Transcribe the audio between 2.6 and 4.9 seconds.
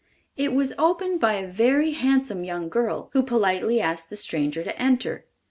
girl, who politely asked the stranger to